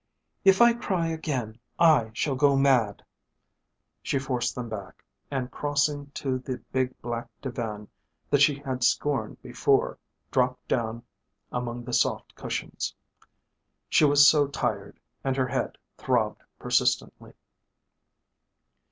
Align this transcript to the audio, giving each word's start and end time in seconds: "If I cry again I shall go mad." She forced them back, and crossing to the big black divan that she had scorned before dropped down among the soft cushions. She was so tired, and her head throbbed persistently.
"If 0.43 0.63
I 0.63 0.73
cry 0.73 1.09
again 1.09 1.59
I 1.77 2.09
shall 2.13 2.33
go 2.33 2.57
mad." 2.57 3.05
She 4.01 4.17
forced 4.17 4.55
them 4.55 4.67
back, 4.67 5.03
and 5.29 5.51
crossing 5.51 6.07
to 6.15 6.39
the 6.39 6.57
big 6.71 6.99
black 7.03 7.29
divan 7.39 7.87
that 8.31 8.41
she 8.41 8.55
had 8.61 8.83
scorned 8.83 9.39
before 9.43 9.99
dropped 10.31 10.67
down 10.67 11.03
among 11.51 11.83
the 11.83 11.93
soft 11.93 12.33
cushions. 12.33 12.95
She 13.89 14.03
was 14.03 14.27
so 14.27 14.47
tired, 14.47 14.99
and 15.23 15.37
her 15.37 15.49
head 15.49 15.77
throbbed 15.99 16.41
persistently. 16.57 17.33